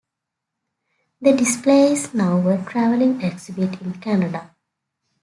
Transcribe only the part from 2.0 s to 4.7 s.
now a traveling exhibit in Canada.